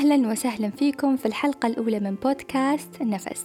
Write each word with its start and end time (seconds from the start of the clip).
أهلا 0.00 0.30
وسهلا 0.30 0.70
فيكم 0.70 1.16
في 1.16 1.26
الحلقة 1.26 1.66
الأولى 1.66 2.00
من 2.00 2.14
بودكاست 2.14 3.02
نفس. 3.02 3.44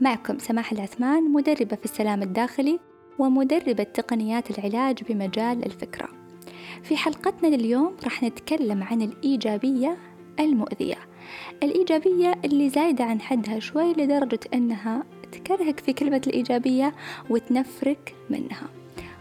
معكم 0.00 0.38
سماح 0.38 0.72
العثمان 0.72 1.32
مدربة 1.32 1.76
في 1.76 1.84
السلام 1.84 2.22
الداخلي 2.22 2.80
ومدربة 3.18 3.82
تقنيات 3.82 4.58
العلاج 4.58 5.02
بمجال 5.08 5.66
الفكرة. 5.66 6.08
في 6.82 6.96
حلقتنا 6.96 7.56
لليوم 7.56 7.96
راح 8.04 8.22
نتكلم 8.22 8.82
عن 8.82 9.02
الإيجابية 9.02 9.96
المؤذية. 10.40 10.98
الإيجابية 11.62 12.34
اللي 12.44 12.68
زايدة 12.68 13.04
عن 13.04 13.20
حدها 13.20 13.58
شوي 13.58 13.92
لدرجة 13.92 14.40
أنها 14.54 15.04
تكرهك 15.32 15.80
في 15.80 15.92
كلمة 15.92 16.22
الإيجابية 16.26 16.94
وتنفرك 17.30 18.14
منها. 18.30 18.68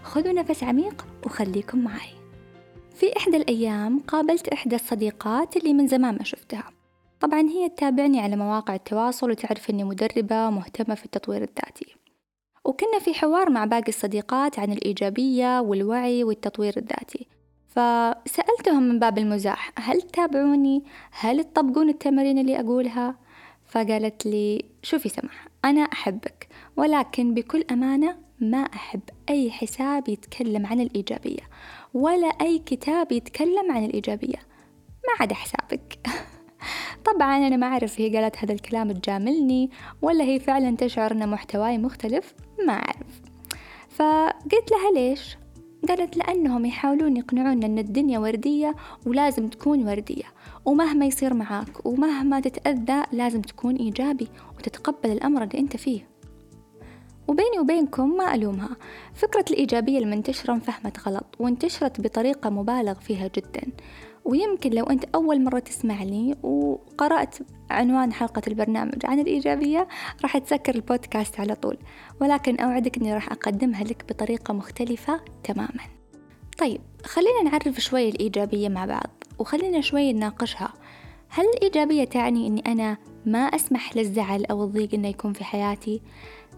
خذوا 0.03 0.33
نفس 0.33 0.63
عميق 0.63 1.05
وخليكم 1.25 1.79
معي. 1.79 2.18
في 2.99 3.17
إحدى 3.17 3.37
الأيام 3.37 3.99
قابلت 3.99 4.47
إحدى 4.47 4.75
الصديقات 4.75 5.57
اللي 5.57 5.73
من 5.73 5.87
زمان 5.87 6.15
ما 6.15 6.23
شفتها 6.23 6.71
طبعا 7.19 7.41
هي 7.41 7.69
تتابعني 7.69 8.19
على 8.19 8.35
مواقع 8.35 8.75
التواصل 8.75 9.31
وتعرف 9.31 9.69
أني 9.69 9.83
مدربة 9.83 10.49
مهتمة 10.49 10.95
في 10.95 11.05
التطوير 11.05 11.41
الذاتي 11.41 11.95
وكنا 12.65 12.99
في 12.99 13.13
حوار 13.13 13.49
مع 13.49 13.65
باقي 13.65 13.87
الصديقات 13.87 14.59
عن 14.59 14.71
الإيجابية 14.71 15.59
والوعي 15.59 16.23
والتطوير 16.23 16.73
الذاتي 16.77 17.27
فسألتهم 17.67 18.83
من 18.83 18.99
باب 18.99 19.17
المزاح 19.17 19.71
هل 19.79 20.01
تتابعوني؟ 20.01 20.83
هل 21.11 21.43
تطبقون 21.43 21.89
التمارين 21.89 22.37
اللي 22.37 22.59
أقولها؟ 22.59 23.15
فقالت 23.65 24.25
لي 24.25 24.65
شوفي 24.83 25.09
سمح 25.09 25.47
أنا 25.65 25.81
أحبك 25.81 26.47
ولكن 26.77 27.33
بكل 27.33 27.65
أمانة 27.71 28.28
ما 28.41 28.57
أحب 28.57 29.01
أي 29.29 29.51
حساب 29.51 30.09
يتكلم 30.09 30.65
عن 30.65 30.79
الإيجابية 30.79 31.41
ولا 31.93 32.27
أي 32.27 32.59
كتاب 32.59 33.11
يتكلم 33.11 33.71
عن 33.71 33.85
الإيجابية. 33.85 34.37
ما 35.07 35.13
عدا 35.19 35.35
حسابك. 35.35 35.99
طبعا 37.13 37.37
أنا 37.47 37.57
ما 37.57 37.67
أعرف 37.67 38.01
هي 38.01 38.17
قالت 38.17 38.37
هذا 38.37 38.53
الكلام 38.53 38.91
تجاملني 38.91 39.69
ولا 40.01 40.23
هي 40.23 40.39
فعلا 40.39 40.75
تشعر 40.75 41.11
أن 41.11 41.29
محتواي 41.29 41.77
مختلف 41.77 42.33
ما 42.67 42.73
أعرف. 42.73 43.21
فقلت 43.89 44.71
لها 44.71 44.91
ليش؟ 44.95 45.37
قالت 45.87 46.17
لأنهم 46.17 46.65
يحاولون 46.65 47.17
يقنعونا 47.17 47.65
أن 47.65 47.79
الدنيا 47.79 48.19
وردية 48.19 48.75
ولازم 49.05 49.47
تكون 49.47 49.87
وردية 49.87 50.25
ومهما 50.65 51.05
يصير 51.05 51.33
معاك 51.33 51.85
ومهما 51.85 52.39
تتأذى 52.39 53.03
لازم 53.11 53.41
تكون 53.41 53.75
إيجابي 53.75 54.27
وتتقبل 54.57 55.11
الأمر 55.11 55.43
اللي 55.43 55.59
أنت 55.59 55.77
فيه. 55.77 56.18
وبيني 57.29 57.59
وبينكم 57.59 58.17
ما 58.17 58.35
ألومها. 58.35 58.69
فكرة 59.13 59.45
الإيجابية 59.51 59.99
المنتشرة 59.99 60.53
انفهمت 60.53 61.07
غلط 61.07 61.25
وانتشرت 61.39 62.01
بطريقة 62.01 62.49
مبالغ 62.49 62.93
فيها 62.93 63.27
جدا. 63.27 63.61
ويمكن 64.25 64.69
لو 64.69 64.83
أنت 64.83 65.05
أول 65.15 65.43
مرة 65.43 65.59
تسمع 65.59 66.03
لي 66.03 66.35
وقرأت 66.43 67.35
عنوان 67.69 68.13
حلقة 68.13 68.41
البرنامج 68.47 69.05
عن 69.05 69.19
الإيجابية 69.19 69.87
راح 70.21 70.37
تسكر 70.37 70.75
البودكاست 70.75 71.39
على 71.39 71.55
طول. 71.55 71.77
ولكن 72.21 72.59
أوعدك 72.59 72.97
أني 72.97 73.13
راح 73.13 73.31
أقدمها 73.31 73.83
لك 73.83 74.05
بطريقة 74.09 74.53
مختلفة 74.53 75.21
تماما. 75.43 75.83
طيب 76.57 76.81
خلينا 77.05 77.41
نعرف 77.43 77.79
شوي 77.79 78.09
الإيجابية 78.09 78.69
مع 78.69 78.85
بعض 78.85 79.23
وخلينا 79.39 79.81
شوي 79.81 80.13
نناقشها. 80.13 80.73
هل 81.29 81.45
الإيجابية 81.45 82.03
تعني 82.03 82.47
أني 82.47 82.63
أنا 82.67 82.97
ما 83.25 83.39
أسمح 83.39 83.97
للزعل 83.97 84.45
أو 84.45 84.63
الضيق 84.63 84.93
أنه 84.93 85.07
يكون 85.07 85.33
في 85.33 85.43
حياتي؟ 85.43 86.01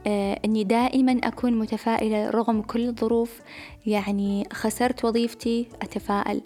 آه، 0.07 0.39
أني 0.45 0.63
دائما 0.63 1.19
أكون 1.23 1.59
متفائلة 1.59 2.29
رغم 2.29 2.61
كل 2.61 2.87
الظروف. 2.87 3.41
يعني 3.85 4.47
خسرت 4.53 5.05
وظيفتي 5.05 5.67
أتفائل. 5.81 6.41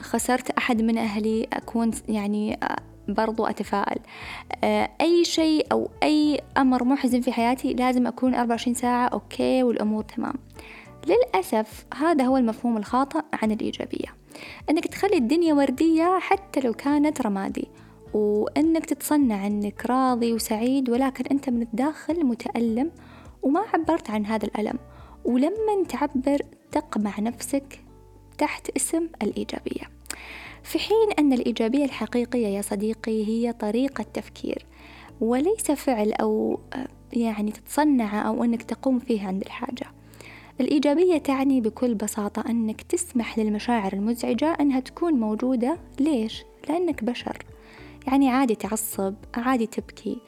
خسرت 0.00 0.50
أحد 0.50 0.82
من 0.82 0.98
أهلي 0.98 1.46
أكون 1.52 1.90
يعني 2.08 2.54
آه، 2.54 2.76
برضو 3.08 3.46
أتفائل. 3.46 3.98
آه، 4.64 4.90
أي 5.00 5.24
شيء 5.24 5.66
أو 5.72 5.90
أي 6.02 6.40
أمر 6.58 6.84
محزن 6.84 7.20
في 7.20 7.32
حياتي 7.32 7.74
لازم 7.74 8.06
أكون 8.06 8.34
24 8.34 8.74
ساعة 8.74 9.06
أوكي 9.06 9.62
والأمور 9.62 10.02
تمام. 10.02 10.34
للأسف 11.06 11.86
هذا 11.94 12.24
هو 12.24 12.36
المفهوم 12.36 12.76
الخاطئ 12.76 13.22
عن 13.42 13.50
الإيجابية. 13.52 14.14
أنك 14.70 14.86
تخلي 14.86 15.16
الدنيا 15.16 15.54
وردية 15.54 16.18
حتى 16.18 16.60
لو 16.60 16.72
كانت 16.72 17.22
رمادي. 17.22 17.68
وإنك 18.16 18.86
تتصنع 18.86 19.46
إنك 19.46 19.86
راضي 19.86 20.32
وسعيد 20.32 20.90
ولكن 20.90 21.24
أنت 21.26 21.50
من 21.50 21.62
الداخل 21.62 22.26
متألم 22.26 22.90
وما 23.42 23.60
عبرت 23.74 24.10
عن 24.10 24.26
هذا 24.26 24.44
الألم. 24.46 24.78
ولما 25.24 25.84
تعبر 25.88 26.38
تقمع 26.72 27.20
نفسك 27.20 27.80
تحت 28.38 28.70
اسم 28.76 29.08
الإيجابية. 29.22 29.90
في 30.62 30.78
حين 30.78 31.12
أن 31.18 31.32
الإيجابية 31.32 31.84
الحقيقية 31.84 32.46
يا 32.46 32.62
صديقي 32.62 33.26
هي 33.26 33.52
طريقة 33.52 34.04
تفكير 34.14 34.66
وليس 35.20 35.70
فعل 35.70 36.12
أو 36.12 36.60
يعني 37.12 37.52
تتصنع 37.52 38.28
أو 38.28 38.44
أنك 38.44 38.62
تقوم 38.62 38.98
فيه 38.98 39.26
عند 39.26 39.42
الحاجة. 39.42 39.86
الإيجابية 40.60 41.18
تعني 41.18 41.60
بكل 41.60 41.94
بساطة 41.94 42.44
أنك 42.50 42.82
تسمح 42.82 43.38
للمشاعر 43.38 43.92
المزعجة 43.92 44.56
أنها 44.60 44.80
تكون 44.80 45.12
موجودة. 45.12 45.78
ليش؟ 46.00 46.44
لأنك 46.68 47.04
بشر. 47.04 47.38
يعني 48.06 48.30
عادي 48.30 48.54
تعصب 48.54 49.14
عادي 49.34 49.66
تبكي 49.66 50.18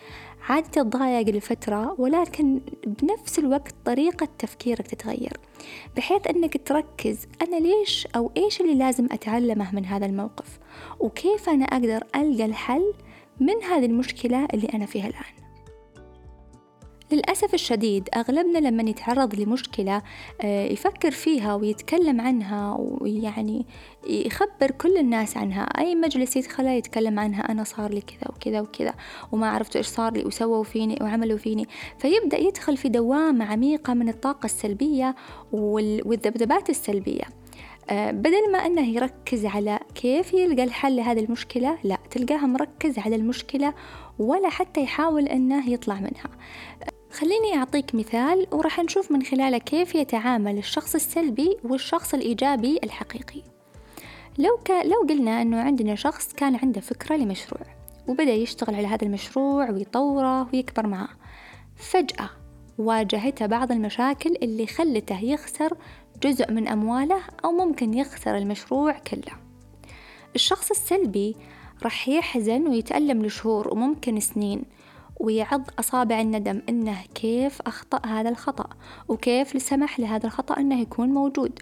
عادي 0.48 0.68
تتضايق 0.68 1.28
لفترة 1.28 1.94
ولكن 1.98 2.60
بنفس 2.86 3.38
الوقت 3.38 3.74
طريقة 3.84 4.28
تفكيرك 4.38 4.86
تتغير. 4.86 5.40
بحيث 5.96 6.26
أنك 6.26 6.68
تركز 6.68 7.26
أنا 7.42 7.56
ليش 7.56 8.08
أو 8.16 8.32
إيش 8.36 8.60
اللي 8.60 8.74
لازم 8.74 9.08
أتعلمه 9.12 9.74
من 9.74 9.84
هذا 9.84 10.06
الموقف؟ 10.06 10.58
وكيف 11.00 11.48
أنا 11.48 11.64
أقدر 11.64 12.04
ألقى 12.16 12.44
الحل 12.44 12.92
من 13.40 13.62
هذه 13.62 13.86
المشكلة 13.86 14.48
اللي 14.54 14.68
أنا 14.74 14.86
فيها 14.86 15.06
الآن؟ 15.06 15.47
للأسف 17.12 17.54
الشديد 17.54 18.08
أغلبنا 18.16 18.58
لما 18.58 18.90
يتعرض 18.90 19.34
لمشكلة 19.34 20.02
آه، 20.40 20.66
يفكر 20.66 21.10
فيها 21.10 21.54
ويتكلم 21.54 22.20
عنها 22.20 22.76
ويعني 22.78 23.66
يخبر 24.06 24.70
كل 24.70 24.96
الناس 24.96 25.36
عنها. 25.36 25.62
أي 25.62 25.94
مجلس 25.94 26.36
يدخله 26.36 26.70
يتكلم 26.70 27.18
عنها 27.18 27.40
أنا 27.40 27.64
صار 27.64 27.90
لي 27.90 28.00
كذا 28.00 28.30
وكذا 28.36 28.60
وكذا 28.60 28.94
وما 29.32 29.50
عرفت 29.50 29.76
إيش 29.76 29.86
صار 29.86 30.12
لي 30.12 30.24
وسووا 30.24 30.64
فيني 30.64 30.98
وعملوا 31.00 31.38
فيني. 31.38 31.66
فيبدأ 31.98 32.38
يدخل 32.38 32.76
في 32.76 32.88
دوامة 32.88 33.44
عميقة 33.44 33.94
من 33.94 34.08
الطاقة 34.08 34.44
السلبية 34.44 35.14
والذبذبات 35.52 36.70
السلبية. 36.70 37.24
آه، 37.90 38.10
بدل 38.10 38.52
ما 38.52 38.58
أنه 38.58 38.88
يركز 38.88 39.46
على 39.46 39.78
كيف 39.94 40.34
يلقى 40.34 40.64
الحل 40.64 40.96
لهذه 40.96 41.20
المشكلة 41.20 41.78
لا 41.84 41.98
تلقاها 42.10 42.46
مركز 42.46 42.98
على 42.98 43.16
المشكلة 43.16 43.74
ولا 44.18 44.48
حتى 44.48 44.82
يحاول 44.82 45.28
أنه 45.28 45.70
يطلع 45.70 45.94
منها. 45.94 46.30
خليني 47.18 47.56
أعطيك 47.56 47.94
مثال 47.94 48.46
وراح 48.52 48.80
نشوف 48.80 49.12
من 49.12 49.22
خلاله 49.22 49.58
كيف 49.58 49.94
يتعامل 49.94 50.58
الشخص 50.58 50.94
السلبي 50.94 51.56
والشخص 51.64 52.14
الإيجابي 52.14 52.78
الحقيقي. 52.84 53.42
لو, 54.38 54.56
ك... 54.56 54.70
لو 54.70 55.06
قلنا 55.08 55.42
أنه 55.42 55.60
عندنا 55.60 55.94
شخص 55.94 56.32
كان 56.32 56.56
عنده 56.56 56.80
فكرة 56.80 57.16
لمشروع 57.16 57.66
وبدأ 58.08 58.32
يشتغل 58.32 58.74
على 58.74 58.86
هذا 58.86 59.06
المشروع 59.06 59.70
ويطوره 59.70 60.48
ويكبر 60.52 60.86
معاه 60.86 61.08
فجأة 61.76 62.30
واجهته 62.78 63.46
بعض 63.46 63.72
المشاكل 63.72 64.36
اللي 64.42 64.66
خلته 64.66 65.20
يخسر 65.24 65.76
جزء 66.22 66.52
من 66.52 66.68
أمواله 66.68 67.20
أو 67.44 67.52
ممكن 67.52 67.94
يخسر 67.94 68.36
المشروع 68.36 68.92
كله. 68.92 69.32
الشخص 70.34 70.70
السلبي 70.70 71.36
راح 71.82 72.08
يحزن 72.08 72.68
ويتألم 72.68 73.26
لشهور 73.26 73.68
وممكن 73.68 74.20
سنين 74.20 74.62
ويعض 75.20 75.70
أصابع 75.78 76.20
الندم 76.20 76.62
إنه 76.68 76.98
كيف 77.14 77.62
أخطأ 77.62 78.06
هذا 78.06 78.28
الخطأ 78.28 78.68
وكيف 79.08 79.62
سمح 79.62 80.00
لهذا 80.00 80.26
الخطأ 80.26 80.56
إنه 80.60 80.80
يكون 80.80 81.08
موجود. 81.08 81.58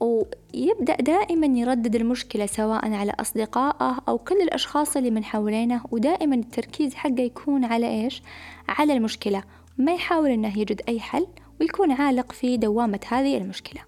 ويبدأ 0.00 0.96
دائما 0.96 1.46
يردد 1.58 1.96
المشكلة 1.96 2.46
سواء 2.46 2.92
على 2.92 3.12
أصدقائه 3.20 3.98
أو 4.08 4.18
كل 4.18 4.40
الأشخاص 4.42 4.96
اللي 4.96 5.10
من 5.10 5.24
حولينه 5.24 5.82
ودائما 5.90 6.34
التركيز 6.36 6.94
حقه 6.94 7.20
يكون 7.20 7.64
على 7.64 7.88
إيش؟ 7.88 8.22
على 8.68 8.92
المشكلة. 8.92 9.42
ما 9.78 9.94
يحاول 9.94 10.30
إنه 10.30 10.58
يجد 10.58 10.82
أي 10.88 11.00
حل 11.00 11.26
ويكون 11.60 11.92
عالق 11.92 12.32
في 12.32 12.56
دوامة 12.56 13.00
هذه 13.08 13.36
المشكلة. 13.36 13.80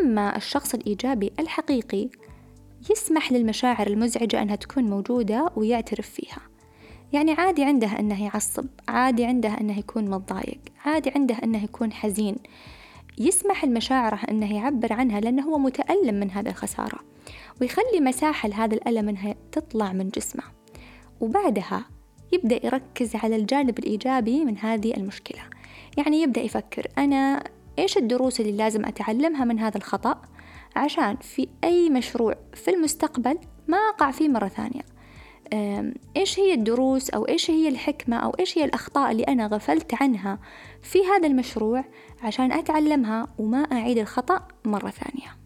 أما 0.00 0.36
الشخص 0.36 0.74
الإيجابي 0.74 1.32
الحقيقي 1.38 2.08
يسمح 2.90 3.32
للمشاعر 3.32 3.86
المزعجة 3.86 4.42
أنها 4.42 4.56
تكون 4.56 4.84
موجودة 4.84 5.50
ويعترف 5.56 6.10
فيها. 6.10 6.38
يعني 7.12 7.32
عادي 7.32 7.64
عنده 7.64 7.98
أنه 7.98 8.24
يعصب 8.24 8.66
عادي 8.88 9.24
عنده 9.24 9.48
أنه 9.60 9.78
يكون 9.78 10.10
متضايق 10.10 10.60
عادي 10.84 11.10
عنده 11.10 11.36
أنه 11.44 11.64
يكون 11.64 11.92
حزين. 11.92 12.36
يسمح 13.18 13.64
لمشاعره 13.64 14.20
أنه 14.30 14.54
يعبر 14.54 14.92
عنها 14.92 15.20
لأنه 15.20 15.42
هو 15.42 15.58
متألم 15.58 16.14
من 16.14 16.30
هذه 16.30 16.48
الخسارة. 16.48 17.00
ويخلي 17.60 18.00
مساحة 18.00 18.48
لهذا 18.48 18.74
الألم 18.74 19.08
أنها 19.08 19.34
تطلع 19.52 19.92
من 19.92 20.08
جسمه. 20.08 20.42
وبعدها 21.20 21.84
يبدأ 22.32 22.66
يركز 22.66 23.16
على 23.16 23.36
الجانب 23.36 23.78
الإيجابي 23.78 24.44
من 24.44 24.58
هذه 24.58 24.96
المشكلة. 24.96 25.42
يعني 25.96 26.22
يبدأ 26.22 26.40
يفكر 26.40 26.86
أنا 26.98 27.44
إيش 27.78 27.96
الدروس 27.96 28.40
اللي 28.40 28.52
لازم 28.52 28.84
أتعلمها 28.84 29.44
من 29.44 29.58
هذا 29.58 29.76
الخطأ 29.76 30.22
عشان 30.76 31.16
في 31.16 31.48
أي 31.64 31.90
مشروع 31.90 32.34
في 32.54 32.70
المستقبل 32.70 33.38
ما 33.68 33.78
أقع 33.78 34.10
فيه 34.10 34.28
مرة 34.28 34.48
ثانية؟ 34.48 34.99
إيش 36.16 36.38
هي 36.38 36.54
الدروس 36.54 37.10
أو 37.10 37.28
إيش 37.28 37.50
هي 37.50 37.68
الحكمة 37.68 38.16
أو 38.16 38.30
إيش 38.30 38.58
هي 38.58 38.64
الأخطاء 38.64 39.10
اللي 39.10 39.22
أنا 39.22 39.46
غفلت 39.46 40.02
عنها 40.02 40.38
في 40.82 40.98
هذا 41.04 41.26
المشروع 41.26 41.84
عشان 42.22 42.52
أتعلمها 42.52 43.26
وما 43.38 43.58
أعيد 43.58 43.98
الخطأ 43.98 44.48
مرة 44.64 44.90
ثانية. 44.90 45.36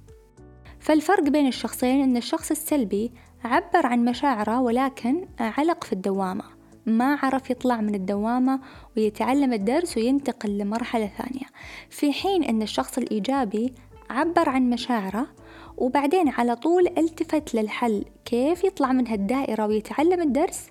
فالفرق 0.80 1.22
بين 1.22 1.46
الشخصين 1.46 2.02
أن 2.02 2.16
الشخص 2.16 2.50
السلبي 2.50 3.12
عبر 3.44 3.86
عن 3.86 4.04
مشاعره 4.04 4.60
ولكن 4.60 5.26
علق 5.40 5.84
في 5.84 5.92
الدوامة 5.92 6.44
ما 6.86 7.18
عرف 7.22 7.50
يطلع 7.50 7.80
من 7.80 7.94
الدوامة 7.94 8.60
ويتعلم 8.96 9.52
الدرس 9.52 9.96
وينتقل 9.96 10.58
لمرحلة 10.58 11.06
ثانية. 11.06 11.46
في 11.90 12.12
حين 12.12 12.44
أن 12.44 12.62
الشخص 12.62 12.98
الإيجابي 12.98 13.74
عبر 14.10 14.48
عن 14.48 14.70
مشاعره 14.70 15.26
وبعدين 15.76 16.28
على 16.28 16.56
طول 16.56 16.86
التفت 16.98 17.54
للحل 17.54 18.04
كيف 18.24 18.64
يطلع 18.64 18.92
من 18.92 19.08
هالدائرة 19.08 19.66
ويتعلم 19.66 20.20
الدرس 20.20 20.66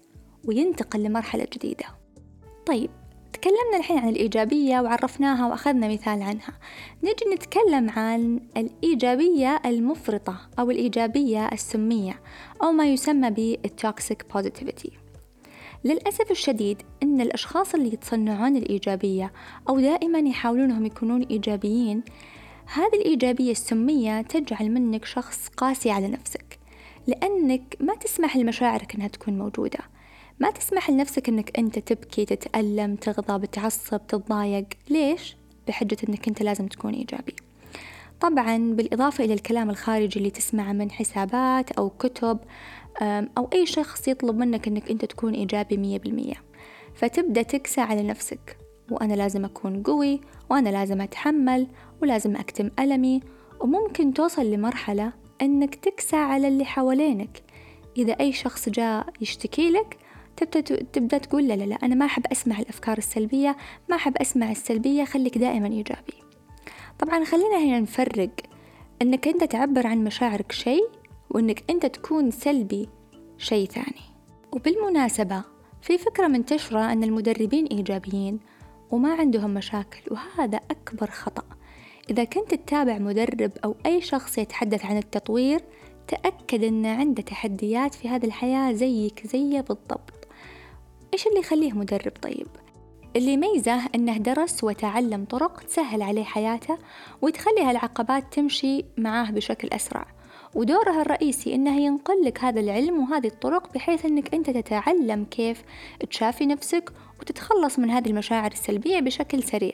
وينتقل 0.46 1.04
لمرحلة 1.04 1.48
جديدة. 1.54 1.86
طيب 2.66 2.90
تكلمنا 3.34 3.78
الحين 3.78 3.98
عن 3.98 4.10
الإيجابية 4.10 4.80
وعرفناها 4.80 5.48
وأخذنا 5.48 5.88
مثال 5.88 6.22
عنها. 6.22 6.60
نجي 7.04 7.36
نتكلم 7.36 7.90
عن 7.90 8.40
الإيجابية 8.58 9.62
المفرطة 9.66 10.38
أو 10.60 10.72
الإيجابية 10.72 11.48
السمية 11.48 12.20
أو 12.64 12.72
ما 12.72 12.86
يسمى 12.86 13.30
بال 13.30 13.57
toxic 13.57 14.26
positivity 14.34 14.92
للأسف 15.84 16.32
الشديد 16.32 16.82
أن 17.04 17.22
الأشخاص 17.22 17.74
اللي 17.74 17.94
يتصنعون 17.94 18.56
الإيجابية 18.56 19.34
أو 19.70 19.80
دائما 19.80 20.20
يحاولونهم 20.20 20.86
يكونون 20.86 21.22
إيجابيين 21.22 22.04
هذه 22.66 22.96
الإيجابية 22.96 23.52
السمية 23.52 24.22
تجعل 24.22 24.72
منك 24.72 25.06
شخص 25.06 25.48
قاسي 25.48 25.92
على 25.92 26.08
نفسك. 26.08 26.60
لأنك 27.08 27.78
ما 27.80 27.96
تسمح 27.96 28.38
لمشاعرك 28.38 28.96
أنها 28.96 29.08
تكون 29.08 29.38
موجودة. 29.38 29.80
ما 30.40 30.52
تسمح 30.52 30.90
لنفسك 30.90 31.30
أنك 31.30 31.60
أنت 31.60 31.80
تبكي 31.80 32.26
تتألم 32.26 32.96
تغضب 32.96 33.46
تعصب 33.46 34.08
تتضايق. 34.08 34.66
ليش؟ 34.90 35.38
بحجة 35.68 35.98
أنك 36.10 36.28
أنت 36.28 36.44
لازم 36.44 36.68
تكون 36.68 36.94
إيجابي. 36.94 37.36
طبعا 38.22 38.58
بالإضافة 38.58 39.24
إلى 39.24 39.34
الكلام 39.34 39.70
الخارجي 39.70 40.20
اللي 40.20 40.30
تسمعه 40.30 40.74
من 40.74 40.92
حسابات 40.92 41.72
أو 41.72 41.90
كتب 41.90 42.40
أو 43.38 43.50
أي 43.54 43.66
شخص 43.66 44.08
يطلب 44.08 44.38
منك 44.38 44.68
أنك 44.68 44.92
أنت 44.92 45.06
تكون 45.06 45.34
إيجابي 45.34 45.78
مية 45.78 46.00
بالمية. 46.00 46.44
فتبدأ 46.96 47.42
تكسى 47.42 47.82
على 47.82 48.04
نفسك. 48.04 48.58
وأنا 48.92 49.14
لازم 49.14 49.46
أكون 49.46 49.84
قوي 49.84 50.22
وأنا 50.50 50.70
لازم 50.70 51.02
أتحمل 51.02 51.68
ولازم 52.02 52.36
أكتم 52.36 52.70
ألمي 52.80 53.22
وممكن 53.60 54.14
توصل 54.14 54.46
لمرحلة 54.46 55.14
أنك 55.42 55.76
تكسى 55.76 56.16
على 56.16 56.48
اللي 56.48 56.66
حوالينك. 56.66 57.44
إذا 57.98 58.14
أي 58.20 58.34
شخص 58.34 58.70
جاء 58.70 59.08
يشتكي 59.22 59.70
لك 59.70 59.98
تبدأ 60.94 61.18
تقول 61.18 61.48
لا 61.48 61.54
لا 61.54 61.64
لا 61.64 61.76
أنا 61.76 61.96
ما 61.96 62.06
أحب 62.06 62.28
أسمع 62.32 62.60
الأفكار 62.60 62.98
السلبية 62.98 63.58
ما 63.90 63.96
أحب 63.96 64.18
أسمع 64.18 64.52
السلبية 64.52 65.04
خليك 65.04 65.38
دائما 65.38 65.68
إيجابي. 65.68 66.14
طبعا 67.00 67.24
خلينا 67.24 67.58
هنا 67.58 67.80
نفرق 67.80 68.30
أنك 69.02 69.28
أنت 69.28 69.44
تعبر 69.44 69.88
عن 69.88 70.04
مشاعرك 70.04 70.52
شيء 70.52 70.90
وأنك 71.30 71.64
أنت 71.70 71.86
تكون 71.86 72.32
سلبي 72.32 72.90
شيء 73.38 73.68
ثاني. 73.68 74.02
وبالمناسبة 74.52 75.44
في 75.82 75.98
فكرة 75.98 76.28
منتشرة 76.28 76.92
أن 76.92 77.04
المدربين 77.04 77.66
إيجابيين 77.66 78.40
وما 78.94 79.14
عندهم 79.14 79.54
مشاكل 79.54 80.02
وهذا 80.12 80.60
أكبر 80.72 81.10
خطأ. 81.10 81.44
إذا 82.10 82.24
كنت 82.24 82.54
تتابع 82.54 82.98
مدرب 82.98 83.52
أو 83.66 83.76
أي 83.86 84.02
شخص 84.02 84.38
يتحدث 84.38 84.86
عن 84.86 84.98
التطوير 84.98 85.62
تأكد 86.08 86.64
أن 86.64 86.86
عنده 86.86 87.22
تحديات 87.22 87.94
في 87.94 88.10
هذه 88.10 88.26
الحياة 88.26 88.72
زيك 88.72 89.28
زيه 89.28 89.62
بالضبط. 89.62 90.28
إيش 91.14 91.28
اللي 91.28 91.40
يخليه 91.40 91.74
مدرب 91.74 92.12
طيب؟ 92.22 92.48
اللي 93.16 93.34
يميزه 93.34 93.86
أنه 93.96 94.18
درس 94.18 94.64
وتعلم 94.64 95.26
طرق 95.26 95.60
تسهل 95.60 96.02
عليه 96.02 96.24
حياته 96.24 96.78
وتخلي 97.22 97.62
هالعقبات 97.62 98.34
تمشي 98.34 98.86
معاه 98.98 99.32
بشكل 99.32 99.68
أسرع. 99.68 100.06
ودورها 100.56 101.02
الرئيسي 101.02 101.56
إنه 101.56 101.80
ينقل 101.80 102.24
لك 102.24 102.44
هذا 102.44 102.60
العلم 102.60 103.00
وهذه 103.00 103.28
الطرق 103.28 103.74
بحيث 103.74 104.06
إنك 104.06 104.34
أنت 104.34 104.50
تتعلم 104.50 105.26
كيف 105.26 105.64
تشافي 106.10 106.46
نفسك 106.46 106.92
وتتخلص 107.20 107.80
من 107.80 107.90
هذه 107.90 108.08
المشاعر 108.08 108.52
السلبية 108.52 109.00
بشكل 109.00 109.44
سريع. 109.44 109.74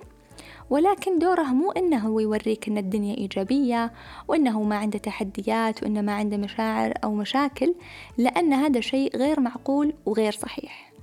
ولكن 0.69 1.19
دوره 1.19 1.43
مو 1.43 1.71
إنه 1.71 1.97
هو 1.97 2.19
يوريك 2.19 2.67
إن 2.67 2.77
الدنيا 2.77 3.17
إيجابية 3.17 3.93
وإنه 4.27 4.63
ما 4.63 4.75
عنده 4.75 4.99
تحديات 4.99 5.83
وإنه 5.83 6.01
ما 6.01 6.13
عنده 6.13 6.37
مشاعر 6.37 6.93
أو 7.03 7.13
مشاكل 7.13 7.75
لأن 8.17 8.53
هذا 8.53 8.79
شيء 8.79 9.17
غير 9.17 9.39
معقول 9.39 9.93
وغير 10.05 10.31
صحيح. 10.31 10.93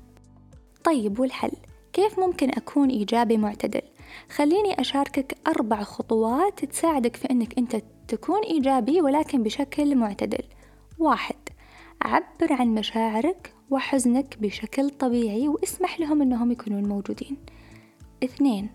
طيب 0.84 1.20
والحل؟ 1.20 1.52
كيف 1.92 2.18
ممكن 2.18 2.50
أكون 2.50 2.88
إيجابي 2.88 3.36
معتدل؟ 3.36 3.82
خليني 4.30 4.80
أشاركك 4.80 5.36
أربع 5.46 5.82
خطوات 5.82 6.64
تساعدك 6.64 7.16
في 7.16 7.30
أنك 7.30 7.58
أنت 7.58 7.76
تكون 8.08 8.40
إيجابي 8.40 9.00
ولكن 9.00 9.42
بشكل 9.42 9.96
معتدل. 9.96 10.44
واحد 10.98 11.36
عبر 12.02 12.52
عن 12.52 12.74
مشاعرك 12.74 13.54
وحزنك 13.70 14.36
بشكل 14.40 14.90
طبيعي 14.90 15.48
واسمح 15.48 16.00
لهم 16.00 16.22
أنهم 16.22 16.52
يكونون 16.52 16.88
موجودين. 16.88 17.36
اثنين 18.24 18.68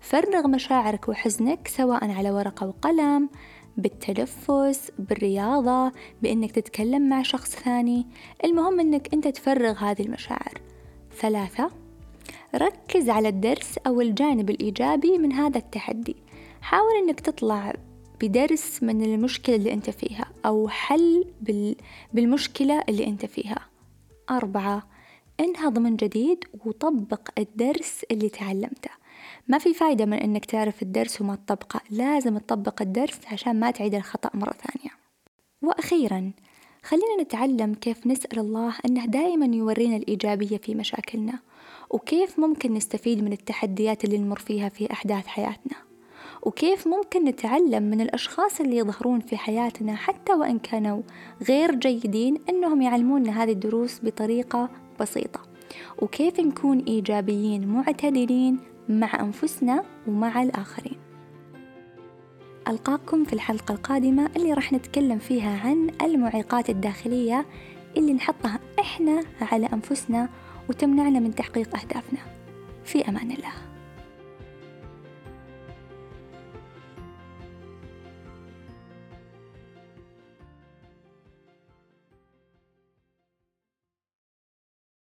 فرغ 0.00 0.48
مشاعرك 0.48 1.08
وحزنك 1.08 1.68
سواء 1.68 2.10
على 2.10 2.30
ورقة 2.30 2.66
وقلم 2.66 3.28
بالتنفس 3.76 4.92
بالرياضة 4.98 5.92
بأنك 6.22 6.50
تتكلم 6.50 7.08
مع 7.08 7.22
شخص 7.22 7.50
ثاني. 7.50 8.06
المهم 8.44 8.80
أنك 8.80 9.14
أنت 9.14 9.28
تفرغ 9.28 9.78
هذه 9.78 10.02
المشاعر. 10.02 10.60
ثلاثة 11.20 11.70
ركز 12.54 13.10
على 13.10 13.28
الدرس 13.28 13.78
أو 13.86 14.00
الجانب 14.00 14.50
الإيجابي 14.50 15.18
من 15.18 15.32
هذا 15.32 15.58
التحدي. 15.58 16.16
حاول 16.60 16.96
أنك 17.02 17.20
تطلع 17.20 17.72
بدرس 18.20 18.82
من 18.82 19.04
المشكلة 19.04 19.56
اللي 19.56 19.72
أنت 19.72 19.90
فيها 19.90 20.24
أو 20.46 20.68
حل 20.68 21.24
بالمشكلة 22.12 22.84
اللي 22.88 23.06
أنت 23.06 23.26
فيها. 23.26 23.58
أربعة 24.30 24.88
انهض 25.40 25.78
من 25.78 25.96
جديد 25.96 26.44
وطبق 26.64 27.28
الدرس 27.38 28.04
اللي 28.10 28.28
تعلمته. 28.28 28.90
ما 29.48 29.58
في 29.58 29.74
فايدة 29.74 30.06
من 30.06 30.18
أنك 30.18 30.44
تعرف 30.44 30.82
الدرس 30.82 31.20
وما 31.20 31.36
تطبقه 31.36 31.80
لازم 31.90 32.38
تطبق 32.38 32.82
الدرس 32.82 33.20
عشان 33.32 33.60
ما 33.60 33.70
تعيد 33.70 33.94
الخطأ 33.94 34.30
مرة 34.34 34.52
ثانية. 34.52 34.90
وأخيرا 35.62 36.32
خلينا 36.82 37.22
نتعلم 37.22 37.74
كيف 37.74 38.06
نسأل 38.06 38.38
الله 38.38 38.74
أنه 38.86 39.06
دائما 39.06 39.56
يورينا 39.56 39.96
الإيجابية 39.96 40.56
في 40.56 40.74
مشاكلنا 40.74 41.38
وكيف 41.90 42.38
ممكن 42.38 42.74
نستفيد 42.74 43.22
من 43.24 43.32
التحديات 43.32 44.04
اللي 44.04 44.18
نمر 44.18 44.38
فيها 44.38 44.68
في 44.68 44.92
أحداث 44.92 45.26
حياتنا. 45.26 45.87
وكيف 46.42 46.86
ممكن 46.86 47.24
نتعلم 47.24 47.82
من 47.82 48.00
الأشخاص 48.00 48.60
اللي 48.60 48.76
يظهرون 48.76 49.20
في 49.20 49.36
حياتنا 49.36 49.94
حتى 49.96 50.32
وإن 50.32 50.58
كانوا 50.58 51.02
غير 51.48 51.74
جيدين 51.74 52.38
أنهم 52.48 52.82
يعلمونا 52.82 53.42
هذه 53.42 53.52
الدروس 53.52 54.00
بطريقة 54.02 54.70
بسيطة؟ 55.00 55.40
وكيف 56.02 56.40
نكون 56.40 56.78
إيجابيين 56.78 57.68
معتدلين 57.68 58.58
مع 58.88 59.20
أنفسنا 59.20 59.84
ومع 60.06 60.42
الآخرين؟ 60.42 60.96
ألقاكم 62.68 63.24
في 63.24 63.32
الحلقة 63.32 63.72
القادمة 63.72 64.30
اللي 64.36 64.52
راح 64.52 64.72
نتكلم 64.72 65.18
فيها 65.18 65.60
عن 65.64 65.90
المعيقات 66.02 66.70
الداخلية 66.70 67.46
اللي 67.96 68.12
نحطها 68.12 68.58
إحنا 68.80 69.24
على 69.40 69.66
أنفسنا 69.66 70.28
وتمنعنا 70.68 71.20
من 71.20 71.34
تحقيق 71.34 71.76
أهدافنا. 71.76 72.18
في 72.84 73.08
أمان 73.08 73.30
الله. 73.30 73.52